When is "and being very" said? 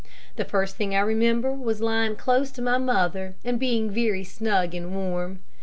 3.45-4.23